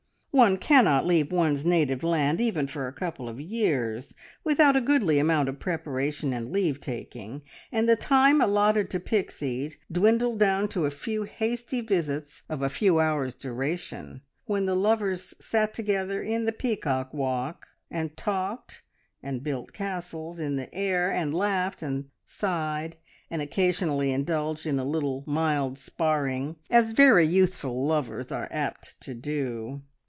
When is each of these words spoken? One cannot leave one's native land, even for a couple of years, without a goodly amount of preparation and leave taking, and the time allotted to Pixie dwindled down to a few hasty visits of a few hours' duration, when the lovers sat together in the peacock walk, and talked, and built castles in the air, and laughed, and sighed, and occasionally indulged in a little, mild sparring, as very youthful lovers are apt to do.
One 0.33 0.55
cannot 0.55 1.05
leave 1.05 1.29
one's 1.29 1.65
native 1.65 2.03
land, 2.03 2.39
even 2.39 2.65
for 2.65 2.87
a 2.87 2.93
couple 2.93 3.27
of 3.27 3.41
years, 3.41 4.15
without 4.45 4.77
a 4.77 4.81
goodly 4.81 5.19
amount 5.19 5.49
of 5.49 5.59
preparation 5.59 6.31
and 6.31 6.53
leave 6.53 6.79
taking, 6.79 7.41
and 7.69 7.87
the 7.89 7.97
time 7.97 8.39
allotted 8.39 8.89
to 8.91 8.99
Pixie 9.01 9.75
dwindled 9.91 10.39
down 10.39 10.69
to 10.69 10.85
a 10.85 10.89
few 10.89 11.23
hasty 11.23 11.81
visits 11.81 12.43
of 12.47 12.61
a 12.61 12.69
few 12.69 12.97
hours' 13.01 13.35
duration, 13.35 14.21
when 14.45 14.65
the 14.65 14.73
lovers 14.73 15.33
sat 15.41 15.73
together 15.73 16.23
in 16.23 16.45
the 16.45 16.53
peacock 16.53 17.13
walk, 17.13 17.67
and 17.91 18.15
talked, 18.15 18.83
and 19.21 19.43
built 19.43 19.73
castles 19.73 20.39
in 20.39 20.55
the 20.55 20.73
air, 20.73 21.11
and 21.11 21.33
laughed, 21.33 21.81
and 21.81 22.05
sighed, 22.23 22.95
and 23.29 23.41
occasionally 23.41 24.11
indulged 24.13 24.65
in 24.65 24.79
a 24.79 24.85
little, 24.85 25.25
mild 25.27 25.77
sparring, 25.77 26.55
as 26.69 26.93
very 26.93 27.25
youthful 27.27 27.85
lovers 27.85 28.31
are 28.31 28.47
apt 28.49 28.95
to 29.01 29.13
do. 29.13 29.81